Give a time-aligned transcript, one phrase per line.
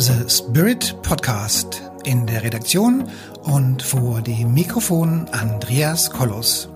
[0.00, 1.82] The Spirit Podcast.
[2.04, 3.06] In der Redaktion
[3.42, 6.70] und vor dem Mikrofon Andreas Kollos.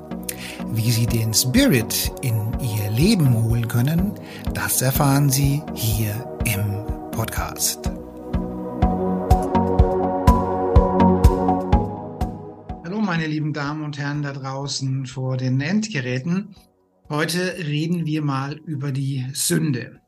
[0.73, 4.13] Wie Sie den Spirit in Ihr Leben holen können,
[4.53, 6.13] das erfahren Sie hier
[6.45, 7.91] im Podcast.
[12.85, 16.55] Hallo meine lieben Damen und Herren da draußen vor den Endgeräten.
[17.09, 20.03] Heute reden wir mal über die Sünde.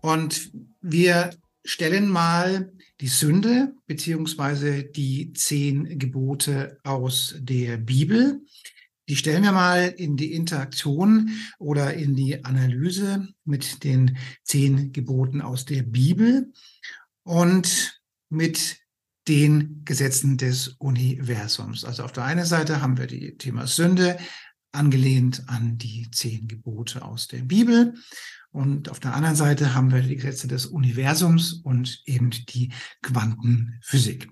[0.00, 1.30] Und wir
[1.64, 8.42] stellen mal die Sünde beziehungsweise die zehn Gebote aus der Bibel.
[9.08, 15.40] Die stellen wir mal in die Interaktion oder in die Analyse mit den zehn Geboten
[15.40, 16.52] aus der Bibel
[17.24, 18.78] und mit
[19.26, 21.84] den Gesetzen des Universums.
[21.84, 24.18] Also auf der einen Seite haben wir die Thema Sünde,
[24.72, 27.94] angelehnt an die zehn Gebote aus der Bibel.
[28.52, 32.72] Und auf der anderen Seite haben wir die Gesetze des Universums und eben die
[33.02, 34.28] Quantenphysik.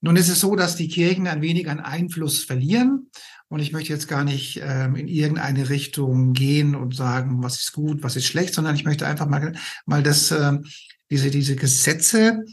[0.00, 3.10] Nun ist es so, dass die Kirchen ein wenig an Einfluss verlieren.
[3.48, 7.72] Und ich möchte jetzt gar nicht ähm, in irgendeine Richtung gehen und sagen, was ist
[7.72, 9.52] gut, was ist schlecht, sondern ich möchte einfach mal,
[9.84, 10.58] mal das, äh,
[11.10, 12.44] diese, diese Gesetze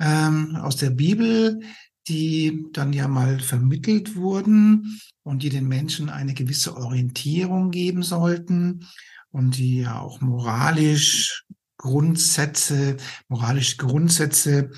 [0.00, 1.60] ähm, aus der Bibel,
[2.08, 8.86] die dann ja mal vermittelt wurden und die den Menschen eine gewisse Orientierung geben sollten
[9.30, 11.44] und die ja auch moralisch
[11.76, 12.96] Grundsätze,
[13.28, 14.70] moralische Grundsätze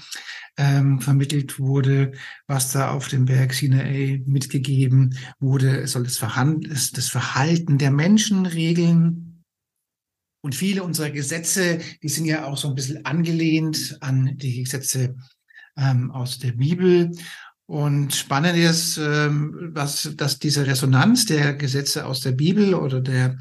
[0.56, 2.12] ähm, vermittelt wurde,
[2.46, 5.80] was da auf dem Berg Sinai mitgegeben wurde.
[5.80, 6.18] Es soll das,
[6.92, 9.44] das Verhalten der Menschen regeln.
[10.40, 15.16] Und viele unserer Gesetze, die sind ja auch so ein bisschen angelehnt an die Gesetze
[15.76, 17.12] ähm, aus der Bibel.
[17.66, 23.36] Und spannend ist, ähm, was, dass diese Resonanz der Gesetze aus der Bibel oder der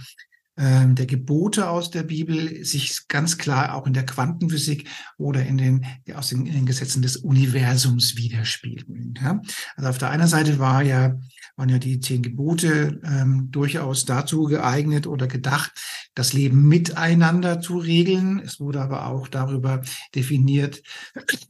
[0.58, 5.58] ähm, der Gebote aus der Bibel sich ganz klar auch in der Quantenphysik oder in
[5.58, 9.14] den, aus den, in den Gesetzen des Universums widerspiegeln.
[9.22, 9.42] Ja?
[9.76, 11.20] Also auf der einen Seite war ja,
[11.56, 15.72] waren ja die zehn Gebote ähm, durchaus dazu geeignet oder gedacht,
[16.16, 18.40] das Leben miteinander zu regeln.
[18.40, 19.82] Es wurde aber auch darüber
[20.16, 20.82] definiert,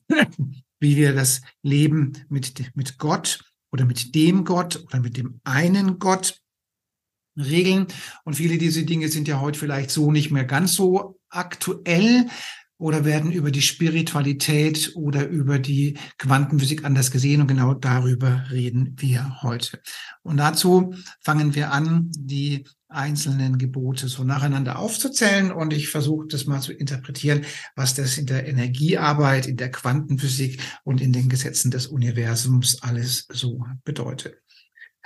[0.80, 6.00] wie wir das Leben mit, mit Gott oder mit dem Gott oder mit dem einen
[6.00, 6.42] Gott
[7.38, 7.88] regeln.
[8.24, 12.28] Und viele dieser Dinge sind ja heute vielleicht so nicht mehr ganz so aktuell
[12.80, 17.42] oder werden über die Spiritualität oder über die Quantenphysik anders gesehen.
[17.42, 19.82] Und genau darüber reden wir heute.
[20.22, 25.52] Und dazu fangen wir an, die einzelnen Gebote so nacheinander aufzuzählen.
[25.52, 27.46] Und ich versuche das mal zu interpretieren,
[27.76, 33.26] was das in der Energiearbeit, in der Quantenphysik und in den Gesetzen des Universums alles
[33.30, 34.36] so bedeutet.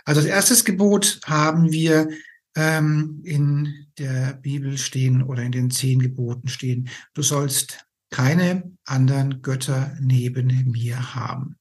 [0.05, 2.09] Also als erstes Gebot haben wir
[2.55, 9.41] ähm, in der Bibel stehen oder in den zehn Geboten stehen, du sollst keine anderen
[9.41, 11.57] Götter neben mir haben.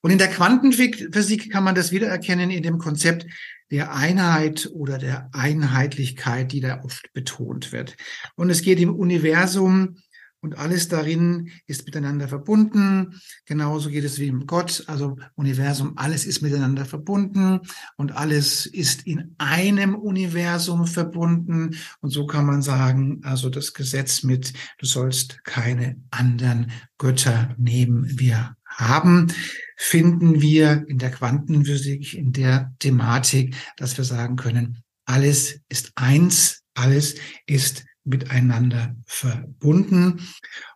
[0.00, 3.26] Und in der Quantenphysik kann man das wiedererkennen in dem Konzept
[3.70, 7.96] der Einheit oder der Einheitlichkeit, die da oft betont wird.
[8.36, 9.98] Und es geht im Universum
[10.40, 13.20] und alles darin ist miteinander verbunden.
[13.44, 17.60] Genauso geht es wie im Gott, also Universum, alles ist miteinander verbunden
[17.96, 21.76] und alles ist in einem Universum verbunden.
[22.00, 28.18] Und so kann man sagen, also das Gesetz mit, du sollst keine anderen Götter neben
[28.18, 29.32] wir haben,
[29.76, 36.62] finden wir in der Quantenphysik, in der Thematik, dass wir sagen können, alles ist eins,
[36.74, 37.16] alles
[37.46, 40.20] ist miteinander verbunden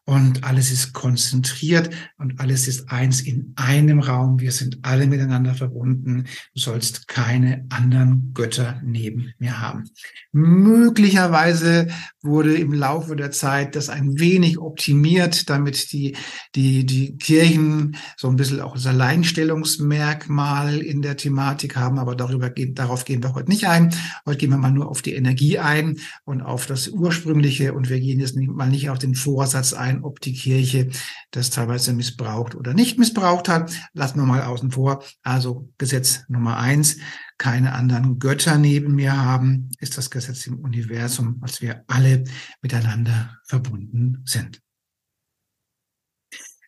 [0.04, 4.41] und alles ist konzentriert und alles ist eins in einem Raum.
[4.41, 6.25] Wir sind alle miteinander verbunden.
[6.54, 9.84] Du sollst keine anderen Götter neben mir haben.
[10.32, 11.87] Möglicherweise
[12.20, 16.16] wurde im Laufe der Zeit das ein wenig optimiert, damit die,
[16.56, 22.00] die, die Kirchen so ein bisschen auch das Alleinstellungsmerkmal in der Thematik haben.
[22.00, 23.94] Aber darüber darauf gehen wir heute nicht ein.
[24.26, 26.88] Heute gehen wir mal nur auf die Energie ein und auf das
[27.22, 27.72] Ursprüngliche.
[27.72, 30.91] Und wir gehen jetzt mal nicht auf den Vorsatz ein, ob die Kirche
[31.31, 33.73] das teilweise missbraucht oder nicht missbraucht hat.
[33.93, 35.05] Lassen wir mal außen vor.
[35.23, 36.96] Also Gesetz Nummer eins,
[37.38, 42.25] keine anderen Götter neben mir haben, ist das Gesetz im Universum, als wir alle
[42.61, 44.61] miteinander verbunden sind.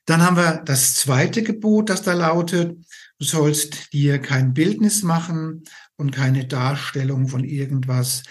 [0.07, 2.77] Dann haben wir das zweite Gebot, das da lautet,
[3.19, 5.65] du sollst dir kein Bildnis machen
[5.97, 8.23] und keine Darstellung von irgendwas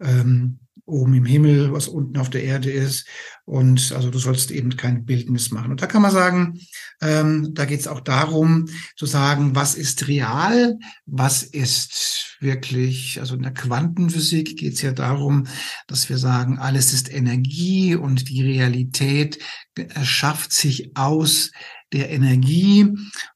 [0.00, 0.58] ähm,
[0.90, 3.06] oben im Himmel, was unten auf der Erde ist.
[3.44, 5.70] Und also du sollst eben kein Bildnis machen.
[5.70, 6.60] Und da kann man sagen,
[7.00, 8.66] ähm, da geht es auch darum
[8.96, 14.92] zu sagen, was ist real, was ist wirklich, also in der Quantenphysik geht es ja
[14.92, 15.46] darum,
[15.86, 19.38] dass wir sagen, alles ist Energie und die Realität
[19.74, 21.50] erschafft sich aus
[21.92, 22.86] der Energie.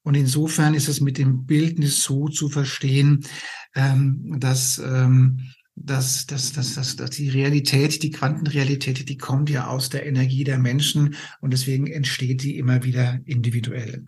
[0.02, 3.24] Und insofern ist es mit dem Bildnis so zu verstehen,
[3.74, 5.40] ähm, dass, ähm,
[5.76, 10.44] dass, dass, dass, dass, dass die Realität, die Quantenrealität, die kommt ja aus der Energie
[10.44, 14.04] der Menschen und deswegen entsteht die immer wieder individuell.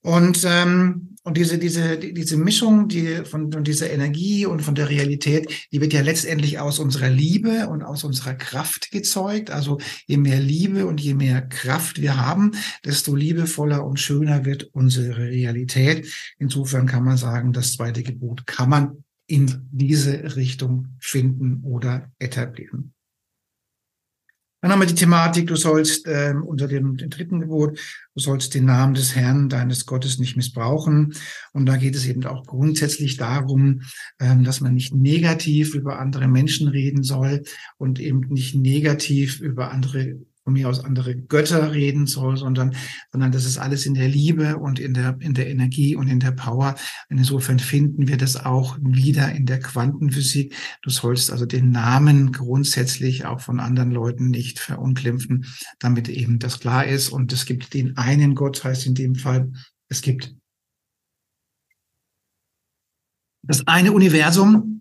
[0.00, 4.88] Und, ähm, und diese, diese, diese Mischung die von, von dieser Energie und von der
[4.88, 9.50] Realität, die wird ja letztendlich aus unserer Liebe und aus unserer Kraft gezeugt.
[9.50, 12.52] Also je mehr Liebe und je mehr Kraft wir haben,
[12.84, 16.06] desto liebevoller und schöner wird unsere Realität.
[16.38, 22.94] Insofern kann man sagen, das zweite Gebot kann man in diese Richtung finden oder etablieren.
[24.60, 27.78] Dann haben wir die Thematik, du sollst äh, unter dem, dem, dritten Gebot,
[28.14, 31.14] du sollst den Namen des Herrn, deines Gottes nicht missbrauchen.
[31.52, 33.82] Und da geht es eben auch grundsätzlich darum,
[34.18, 37.44] ähm, dass man nicht negativ über andere Menschen reden soll
[37.76, 42.74] und eben nicht negativ über andere von mir aus andere Götter reden soll, sondern,
[43.12, 46.20] sondern das ist alles in der Liebe und in der, in der Energie und in
[46.20, 46.74] der Power.
[47.10, 50.54] Und insofern finden wir das auch wieder in der Quantenphysik.
[50.80, 55.44] Du sollst also den Namen grundsätzlich auch von anderen Leuten nicht verunglimpfen,
[55.80, 57.10] damit eben das klar ist.
[57.10, 59.52] Und es gibt den einen Gott, heißt in dem Fall,
[59.90, 60.34] es gibt
[63.42, 64.80] das eine Universum.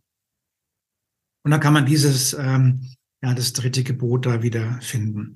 [1.43, 2.87] Und da kann man dieses, ähm,
[3.21, 5.35] ja, das dritte Gebot da wieder finden.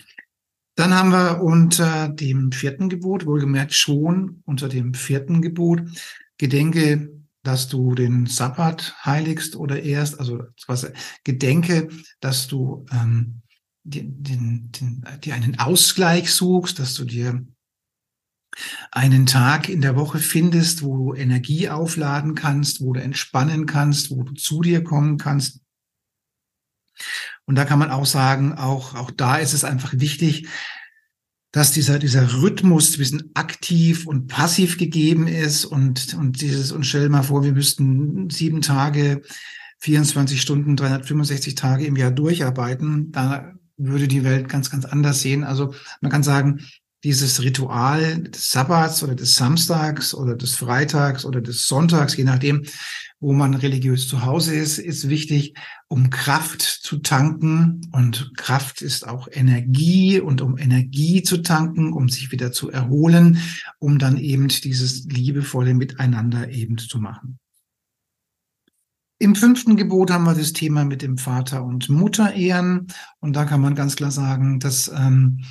[0.75, 5.81] Dann haben wir unter dem vierten Gebot, wohlgemerkt schon unter dem vierten Gebot,
[6.37, 7.11] gedenke,
[7.43, 10.91] dass du den Sabbat heiligst oder erst, also was,
[11.23, 11.89] gedenke,
[12.19, 13.41] dass du ähm,
[13.83, 17.45] den, den, den, dir einen Ausgleich suchst, dass du dir
[18.91, 24.11] einen Tag in der Woche findest, wo du Energie aufladen kannst, wo du entspannen kannst,
[24.11, 25.61] wo du zu dir kommen kannst.
[27.45, 30.47] Und da kann man auch sagen, auch, auch da ist es einfach wichtig,
[31.51, 37.09] dass dieser, dieser Rhythmus zwischen aktiv und passiv gegeben ist und, und dieses, und stell
[37.09, 39.21] mal vor, wir müssten sieben Tage,
[39.79, 43.11] 24 Stunden, 365 Tage im Jahr durcharbeiten.
[43.11, 45.43] Da würde die Welt ganz, ganz anders sehen.
[45.43, 46.61] Also man kann sagen,
[47.03, 52.63] dieses Ritual des Sabbats oder des Samstags oder des Freitags oder des Sonntags, je nachdem,
[53.21, 55.53] wo man religiös zu Hause ist, ist wichtig,
[55.87, 57.87] um Kraft zu tanken.
[57.91, 63.37] Und Kraft ist auch Energie und um Energie zu tanken, um sich wieder zu erholen,
[63.77, 67.37] um dann eben dieses liebevolle Miteinander eben zu machen.
[69.19, 72.87] Im fünften Gebot haben wir das Thema mit dem Vater und Mutter ehren.
[73.19, 75.41] Und da kann man ganz klar sagen, dass ähm,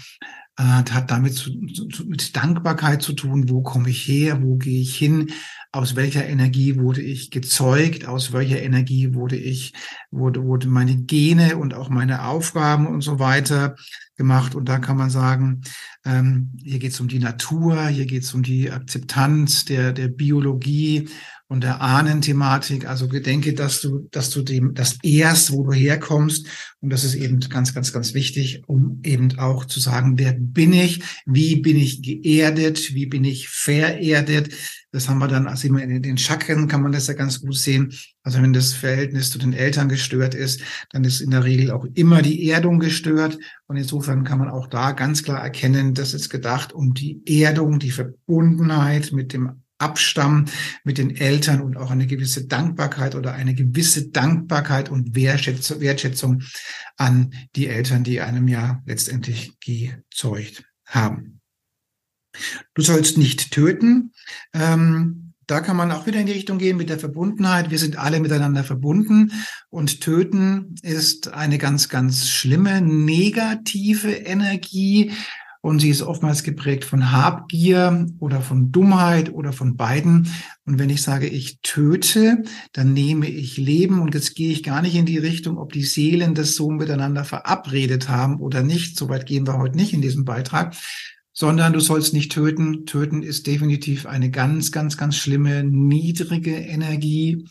[0.57, 1.51] äh, hat damit zu,
[1.93, 3.49] zu, mit Dankbarkeit zu tun.
[3.49, 4.43] Wo komme ich her?
[4.43, 5.33] Wo gehe ich hin?
[5.73, 8.07] Aus welcher Energie wurde ich gezeugt?
[8.07, 9.73] Aus welcher Energie wurde ich,
[10.11, 13.77] wurde, wurde meine Gene und auch meine Aufgaben und so weiter
[14.21, 14.55] gemacht?
[14.55, 15.63] Und da kann man sagen,
[16.05, 20.09] ähm, hier geht es um die Natur, hier geht es um die Akzeptanz der, der
[20.09, 21.09] Biologie
[21.49, 22.87] und der Ahnenthematik.
[22.87, 26.47] Also gedenke, dass du, dass du dem, das erst, wo du herkommst.
[26.81, 30.75] Und das ist eben ganz, ganz, ganz wichtig, um eben auch zu sagen, wer bin
[30.75, 31.03] ich?
[31.25, 32.95] Wie bin ich geerdet?
[32.95, 34.55] Wie bin ich vererdet?
[34.93, 37.55] Das haben wir dann, also immer in den Chakren kann man das ja ganz gut
[37.55, 37.93] sehen.
[38.25, 41.87] Also wenn das Verhältnis zu den Eltern gestört ist, dann ist in der Regel auch
[41.95, 43.39] immer die Erdung gestört.
[43.67, 47.79] Und insofern kann man auch da ganz klar erkennen, dass es gedacht um die Erdung,
[47.79, 50.51] die Verbundenheit mit dem Abstammen
[50.85, 56.43] mit den Eltern und auch eine gewisse Dankbarkeit oder eine gewisse Dankbarkeit und Wertschätzung
[56.97, 61.40] an die Eltern, die einem ja letztendlich gezeugt haben.
[62.75, 64.13] Du sollst nicht töten.
[64.53, 67.71] Ähm, da kann man auch wieder in die Richtung gehen mit der Verbundenheit.
[67.71, 69.33] Wir sind alle miteinander verbunden
[69.69, 75.13] und töten ist eine ganz, ganz schlimme negative Energie,
[75.63, 80.33] und sie ist oftmals geprägt von Habgier oder von Dummheit oder von beiden.
[80.65, 84.01] Und wenn ich sage, ich töte, dann nehme ich Leben.
[84.01, 87.25] Und jetzt gehe ich gar nicht in die Richtung, ob die Seelen das so miteinander
[87.25, 88.97] verabredet haben oder nicht.
[88.97, 90.75] Soweit gehen wir heute nicht in diesem Beitrag.
[91.41, 92.85] Sondern du sollst nicht töten.
[92.85, 97.47] Töten ist definitiv eine ganz, ganz, ganz schlimme, niedrige Energie.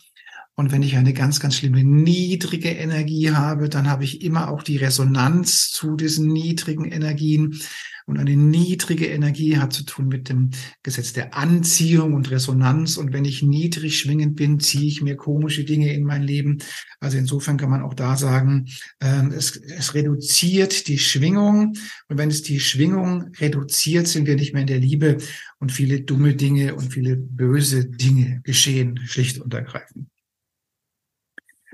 [0.59, 4.61] Und wenn ich eine ganz, ganz schlimme niedrige Energie habe, dann habe ich immer auch
[4.61, 7.61] die Resonanz zu diesen niedrigen Energien.
[8.05, 10.49] Und eine niedrige Energie hat zu tun mit dem
[10.83, 12.97] Gesetz der Anziehung und Resonanz.
[12.97, 16.57] Und wenn ich niedrig schwingend bin, ziehe ich mir komische Dinge in mein Leben.
[16.99, 18.65] Also insofern kann man auch da sagen,
[18.99, 21.77] äh, es, es reduziert die Schwingung.
[22.09, 25.19] Und wenn es die Schwingung reduziert, sind wir nicht mehr in der Liebe
[25.59, 30.09] und viele dumme Dinge und viele böse Dinge geschehen, schlicht und ergreifend.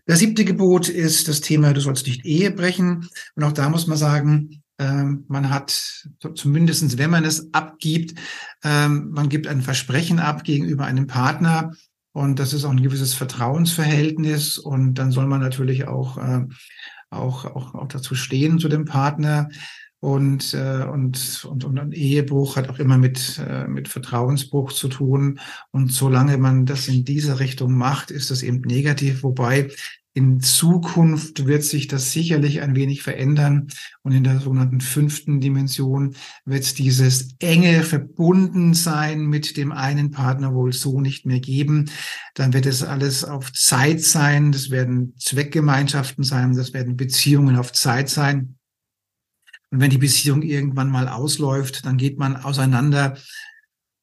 [0.05, 3.09] Das siebte Gebot ist das Thema, du sollst nicht Ehe brechen.
[3.35, 8.19] Und auch da muss man sagen, ähm, man hat zumindestens, wenn man es abgibt,
[8.63, 11.71] ähm, man gibt ein Versprechen ab gegenüber einem Partner
[12.11, 16.45] und das ist auch ein gewisses Vertrauensverhältnis und dann soll man natürlich auch, äh,
[17.09, 19.49] auch, auch, auch dazu stehen zu dem Partner.
[20.05, 24.87] Und, äh, und, und, und ein Ehebruch hat auch immer mit, äh, mit Vertrauensbruch zu
[24.87, 25.39] tun.
[25.71, 29.23] Und solange man das in dieser Richtung macht, ist das eben negativ.
[29.23, 29.71] Wobei
[30.13, 33.69] in Zukunft wird sich das sicherlich ein wenig verändern.
[34.03, 40.71] Und in der sogenannten fünften Dimension wird dieses enge Verbundensein mit dem einen Partner wohl
[40.71, 41.89] so nicht mehr geben.
[42.35, 44.51] Dann wird es alles auf Zeit sein.
[44.51, 46.55] Das werden Zweckgemeinschaften sein.
[46.55, 48.55] Das werden Beziehungen auf Zeit sein.
[49.71, 53.17] Und wenn die Beziehung irgendwann mal ausläuft, dann geht man auseinander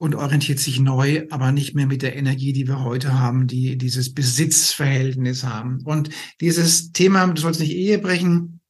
[0.02, 3.78] und orientiert sich neu, aber nicht mehr mit der Energie, die wir heute haben, die
[3.78, 5.80] dieses Besitzverhältnis haben.
[5.84, 8.60] Und dieses Thema, du sollst nicht Ehe brechen,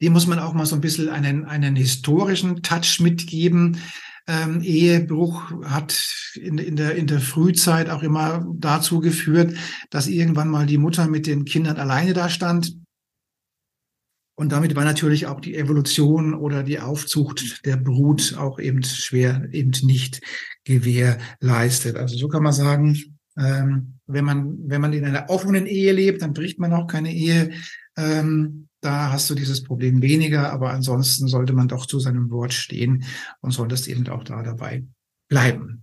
[0.00, 3.82] dem muss man auch mal so ein bisschen einen, einen historischen Touch mitgeben.
[4.26, 6.02] Ähm, Ehebruch hat
[6.36, 9.58] in, in, der, in der Frühzeit auch immer dazu geführt,
[9.90, 12.72] dass irgendwann mal die Mutter mit den Kindern alleine da stand
[14.38, 19.48] und damit war natürlich auch die Evolution oder die Aufzucht der Brut auch eben schwer,
[19.50, 20.20] eben nicht
[20.62, 21.96] gewährleistet.
[21.96, 22.96] Also so kann man sagen,
[23.36, 27.12] ähm, wenn man, wenn man in einer offenen Ehe lebt, dann bricht man auch keine
[27.12, 27.50] Ehe.
[27.96, 32.52] Ähm, da hast du dieses Problem weniger, aber ansonsten sollte man doch zu seinem Wort
[32.52, 33.02] stehen
[33.40, 34.84] und solltest eben auch da dabei
[35.28, 35.82] bleiben.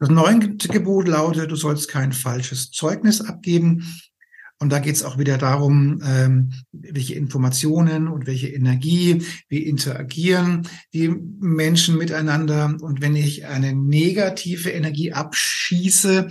[0.00, 3.86] Das neunte Gebot lautet, du sollst kein falsches Zeugnis abgeben.
[4.58, 10.66] Und da geht es auch wieder darum, ähm, welche Informationen und welche Energie, wie interagieren
[10.94, 12.76] die Menschen miteinander.
[12.80, 16.30] Und wenn ich eine negative Energie abschieße,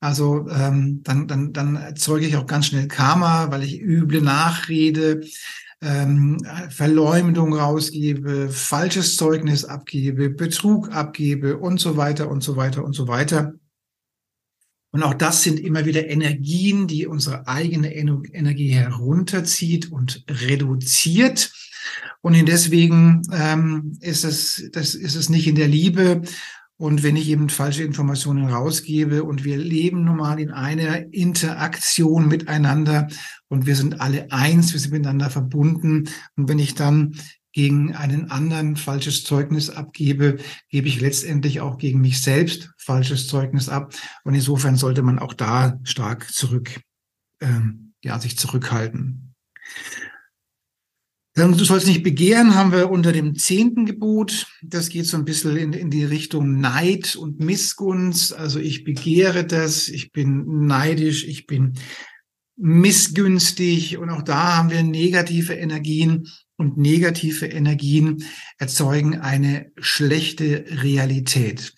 [0.00, 5.24] also ähm, dann, dann, dann erzeuge ich auch ganz schnell Karma, weil ich üble Nachrede,
[5.82, 6.38] ähm,
[6.70, 13.08] Verleumdung rausgebe, falsches Zeugnis abgebe, Betrug abgebe und so weiter und so weiter und so
[13.08, 13.54] weiter.
[14.90, 21.52] Und auch das sind immer wieder Energien, die unsere eigene Energie herunterzieht und reduziert.
[22.20, 26.22] Und deswegen ähm, ist es, das ist es nicht in der Liebe,
[26.76, 33.06] und wenn ich eben falsche Informationen rausgebe und wir leben normal in einer Interaktion miteinander
[33.48, 36.08] und wir sind alle eins, wir sind miteinander verbunden.
[36.36, 37.16] Und wenn ich dann
[37.52, 40.38] gegen einen anderen falsches Zeugnis abgebe,
[40.68, 43.94] gebe ich letztendlich auch gegen mich selbst falsches Zeugnis ab.
[44.24, 46.80] Und insofern sollte man auch da stark zurück,
[47.40, 49.34] ähm, ja, sich zurückhalten.
[51.36, 54.46] Du sollst nicht begehren, haben wir unter dem zehnten Gebot.
[54.62, 58.32] Das geht so ein bisschen in, in, die Richtung Neid und Missgunst.
[58.32, 61.74] Also ich begehre das, ich bin neidisch, ich bin
[62.56, 68.24] missgünstig und auch da haben wir negative Energien und negative Energien
[68.58, 71.74] erzeugen eine schlechte Realität.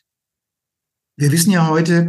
[1.17, 2.09] Wir wissen ja heute,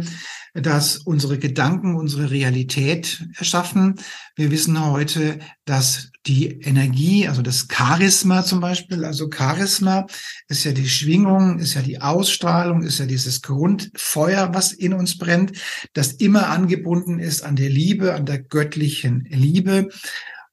[0.52, 3.94] dass unsere Gedanken unsere Realität erschaffen.
[4.36, 10.06] Wir wissen heute, dass die Energie, also das Charisma zum Beispiel, also Charisma
[10.48, 15.16] ist ja die Schwingung, ist ja die Ausstrahlung, ist ja dieses Grundfeuer, was in uns
[15.16, 15.52] brennt,
[15.94, 19.88] das immer angebunden ist an der Liebe, an der göttlichen Liebe.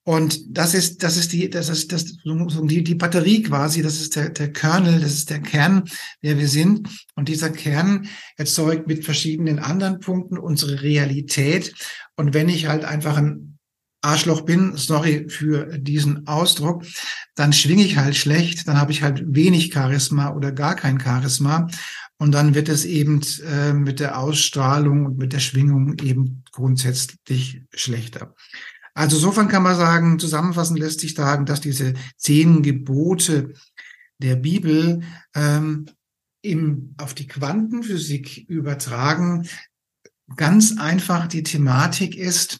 [0.07, 4.15] Und das ist, das ist die, das ist das, die, die Batterie quasi, das ist
[4.15, 5.89] der, der Kernel, das ist der Kern,
[6.23, 6.87] der wir sind.
[7.15, 8.07] Und dieser Kern
[8.37, 11.73] erzeugt mit verschiedenen anderen Punkten unsere Realität.
[12.15, 13.57] Und wenn ich halt einfach ein
[14.01, 16.85] Arschloch bin, sorry für diesen Ausdruck,
[17.33, 21.67] dann schwinge ich halt schlecht, dann habe ich halt wenig Charisma oder gar kein Charisma.
[22.17, 27.63] Und dann wird es eben äh, mit der Ausstrahlung und mit der Schwingung eben grundsätzlich
[27.73, 28.35] schlechter.
[28.95, 33.53] Also insofern kann man sagen, zusammenfassend lässt sich sagen, dass diese zehn Gebote
[34.19, 35.01] der Bibel
[35.35, 35.85] ähm,
[36.41, 39.47] im, auf die Quantenphysik übertragen
[40.35, 42.59] ganz einfach die Thematik ist,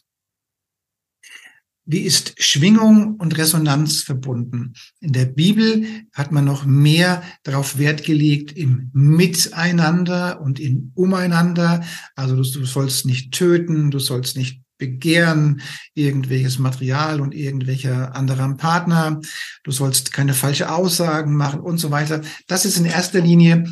[1.88, 4.74] wie ist Schwingung und Resonanz verbunden?
[4.98, 11.84] In der Bibel hat man noch mehr darauf Wert gelegt im Miteinander und im Umeinander.
[12.16, 15.60] Also du, du sollst nicht töten, du sollst nicht begehren,
[15.94, 19.20] irgendwelches Material und irgendwelcher anderer Partner.
[19.64, 22.22] Du sollst keine falsche Aussagen machen und so weiter.
[22.46, 23.64] Das ist in erster Linie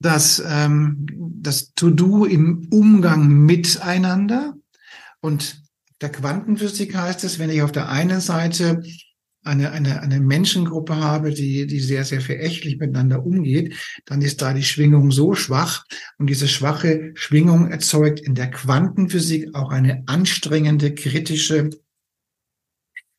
[0.00, 4.54] das, ähm, das To-Do im Umgang miteinander.
[5.20, 5.62] Und
[6.00, 8.82] der Quantenphysik heißt es, wenn ich auf der einen Seite
[9.42, 14.54] eine, eine, eine Menschengruppe habe, die, die sehr, sehr verächtlich miteinander umgeht, dann ist da
[14.54, 15.84] die Schwingung so schwach
[16.18, 21.70] und diese schwache Schwingung erzeugt in der Quantenphysik auch eine anstrengende, kritische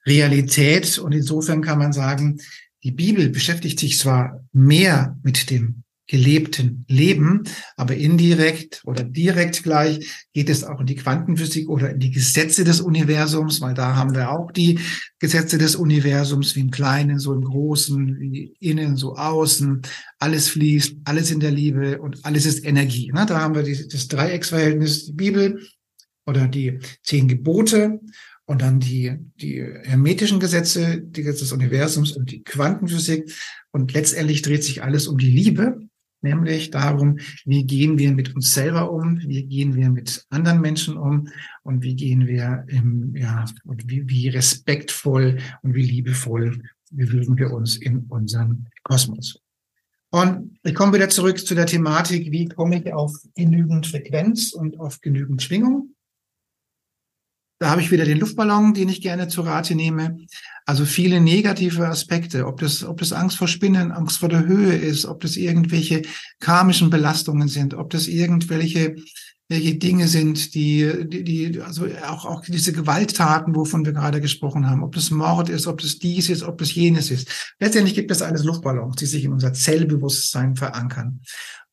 [0.05, 0.97] Realität.
[0.97, 2.39] Und insofern kann man sagen,
[2.83, 7.41] die Bibel beschäftigt sich zwar mehr mit dem gelebten Leben,
[7.75, 12.63] aber indirekt oder direkt gleich geht es auch in die Quantenphysik oder in die Gesetze
[12.63, 14.79] des Universums, weil da haben wir auch die
[15.17, 19.81] Gesetze des Universums, wie im Kleinen, so im Großen, wie innen, so außen.
[20.19, 23.11] Alles fließt, alles in der Liebe und alles ist Energie.
[23.11, 23.25] Ne?
[23.27, 25.67] Da haben wir das Dreiecksverhältnis, die Bibel
[26.27, 28.01] oder die zehn Gebote
[28.45, 33.33] und dann die, die hermetischen Gesetze, die Gesetze des Universums und die Quantenphysik.
[33.71, 35.89] Und letztendlich dreht sich alles um die Liebe
[36.23, 40.97] nämlich darum, wie gehen wir mit uns selber um, wie gehen wir mit anderen Menschen
[40.97, 41.27] um
[41.63, 46.61] und wie gehen wir im, ja, und wie, wie respektvoll und wie liebevoll
[46.91, 49.39] bewegen wir uns in unserem Kosmos.
[50.11, 54.79] Und ich komme wieder zurück zu der Thematik, wie komme ich auf genügend Frequenz und
[54.79, 55.92] auf genügend Schwingung.
[57.63, 60.17] Da habe ich wieder den Luftballon, den ich gerne zu Rate nehme.
[60.65, 64.75] Also viele negative Aspekte, ob das, ob das Angst vor Spinnen, Angst vor der Höhe
[64.75, 66.01] ist, ob das irgendwelche
[66.41, 68.97] karmischen Belastungen sind, ob das irgendwelche
[69.49, 74.69] welche Dinge sind, die, die, die, also auch, auch diese Gewalttaten, wovon wir gerade gesprochen
[74.69, 77.53] haben, ob das Mord ist, ob das dies ist, ob das jenes ist.
[77.59, 81.21] Letztendlich gibt es alles Luftballons, die sich in unser Zellbewusstsein verankern.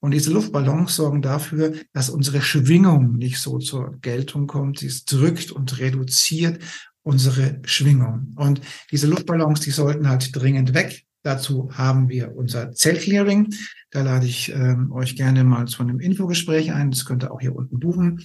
[0.01, 4.79] Und diese Luftballons sorgen dafür, dass unsere Schwingung nicht so zur Geltung kommt.
[4.79, 6.63] Sie drückt und reduziert
[7.03, 8.33] unsere Schwingung.
[8.37, 11.05] Und diese Luftballons, die sollten halt dringend weg.
[11.23, 13.53] Dazu haben wir unser Zellclearing.
[13.91, 16.91] Da lade ich ähm, euch gerne mal zu einem Infogespräch ein.
[16.91, 18.23] Das könnt ihr auch hier unten buchen.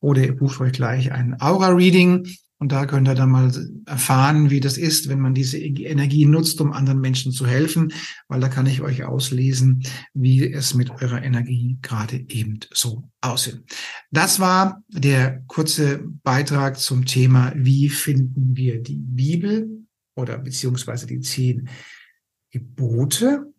[0.00, 2.26] Oder ihr bucht euch gleich ein Aura-Reading.
[2.60, 3.52] Und da könnt ihr dann mal
[3.86, 7.92] erfahren, wie das ist, wenn man diese Energie nutzt, um anderen Menschen zu helfen,
[8.26, 13.62] weil da kann ich euch auslesen, wie es mit eurer Energie gerade eben so aussieht.
[14.10, 19.86] Das war der kurze Beitrag zum Thema, wie finden wir die Bibel
[20.16, 21.68] oder beziehungsweise die zehn
[22.50, 23.52] Gebote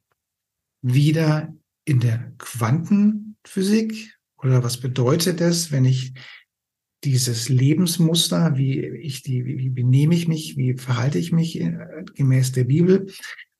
[0.82, 1.54] wieder
[1.86, 6.14] in der Quantenphysik oder was bedeutet es, wenn ich
[7.04, 11.78] dieses Lebensmuster, wie ich die, wie, benehme ich mich, wie verhalte ich mich äh,
[12.16, 13.08] gemäß der Bibel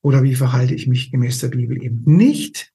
[0.02, 2.72] oder wie verhalte ich mich gemäß der Bibel eben nicht.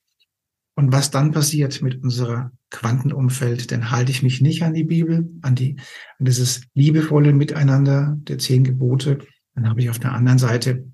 [0.76, 5.30] Und was dann passiert mit unserer Quantenumfeld, denn halte ich mich nicht an die Bibel,
[5.42, 5.76] an die,
[6.18, 9.18] an dieses liebevolle Miteinander der zehn Gebote,
[9.54, 10.84] dann habe ich auf der anderen Seite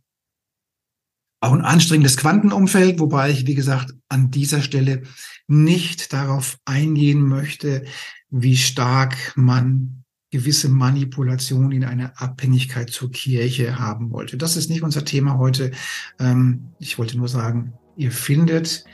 [1.40, 5.02] auch ein anstrengendes Quantenumfeld, wobei ich, wie gesagt, an dieser Stelle
[5.48, 7.84] nicht darauf eingehen möchte,
[8.28, 14.36] wie stark man gewisse Manipulation in einer Abhängigkeit zur Kirche haben wollte.
[14.36, 15.72] Das ist nicht unser Thema heute.
[16.20, 18.84] Ähm, ich wollte nur sagen, ihr findet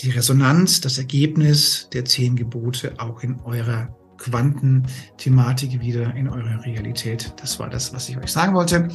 [0.00, 7.32] die Resonanz, das Ergebnis der zehn Gebote auch in eurer Quantenthematik wieder in eurer Realität.
[7.40, 8.88] Das war das, was ich euch sagen wollte.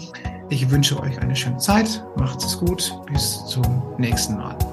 [0.50, 2.04] Ich wünsche euch eine schöne Zeit.
[2.18, 2.94] Macht es gut.
[3.12, 3.64] Bis zum
[3.98, 4.73] nächsten Mal.